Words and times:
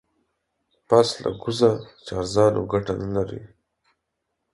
پسله 0.87 1.29
گوزه 1.41 1.71
چارزانو 2.05 2.61
گټه 2.71 2.93
نه 3.01 3.07
لري. 3.15 3.41